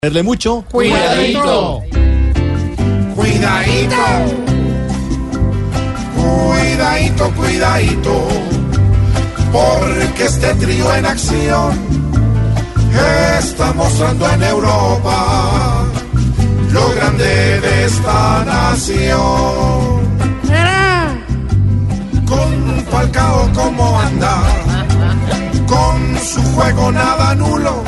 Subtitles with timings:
[0.00, 0.64] Verle mucho.
[0.70, 1.82] Cuidadito.
[3.16, 3.96] Cuidadito.
[6.14, 8.28] Cuidadito, cuidadito.
[9.50, 11.72] Porque este trío en acción
[13.40, 15.84] está mostrando en Europa
[16.70, 19.98] lo grande de esta nación.
[22.24, 24.42] Con Falcao como anda,
[25.66, 27.82] con su juego nada nulo,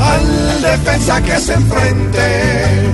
[0.00, 2.92] al defensa que se enfrente,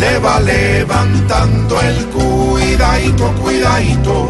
[0.00, 4.28] le va levantando el cuidadito, cuidadito,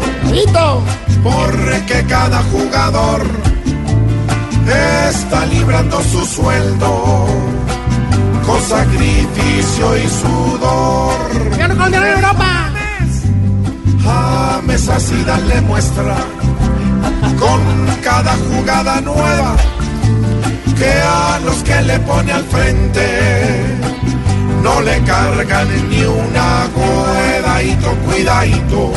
[1.23, 3.21] porque cada jugador
[5.09, 7.25] está librando su sueldo
[8.45, 11.57] con sacrificio y sudor.
[11.57, 12.69] ¡Gana con en Europa!
[14.03, 16.15] James así darle muestra
[17.39, 17.61] con
[18.03, 19.55] cada jugada nueva
[21.81, 23.07] le pone al frente.
[24.63, 28.91] No le cargan ni una cuidadito, cuidadito.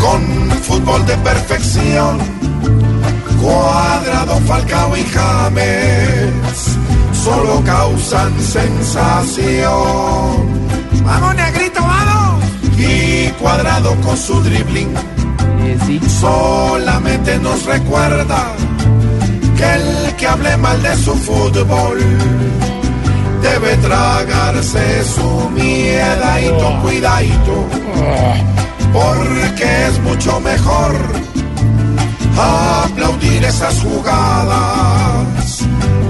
[0.00, 2.18] Con fútbol de perfección
[3.40, 6.78] cuadrado, Falcao y James
[7.12, 9.74] solo causan sensación.
[11.04, 12.24] ¡Vamos, negrito, vamos!
[12.78, 14.92] y cuadrado con su dribbling
[16.20, 18.52] solamente nos recuerda
[20.34, 21.98] hable mal de su fútbol.
[23.42, 27.56] Debe tragarse su miedadito, cuidadito,
[28.92, 30.94] porque es mucho mejor
[32.84, 35.58] aplaudir esas jugadas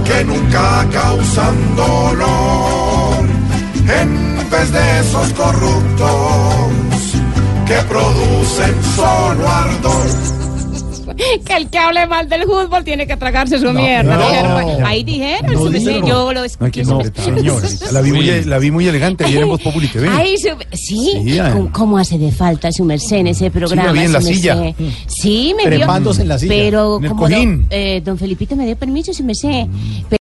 [0.07, 3.25] que nunca causan dolor.
[4.01, 6.95] En vez de esos corruptos
[7.67, 10.24] que producen solo ardor.
[11.45, 14.17] Que el que hable mal del fútbol tiene que tragarse su mierda.
[14.17, 14.87] no.
[14.87, 16.85] Ahí dijeron, No, yo lo escuché.
[16.85, 17.01] no,
[17.93, 20.09] la vi muy, la vi muy elegante ayer en Voz Populi TV.
[20.11, 21.39] Ay, su- sí, Sí.
[21.53, 23.93] ¿Cómo, cómo hace de falta su merced en ese programa?
[23.93, 24.57] vi en la silla.
[25.07, 25.85] Sí, me vio.
[25.85, 27.61] En la silla, Pero en el como cojín.
[27.63, 29.67] don, eh, don Felipito me dio permiso, su merced.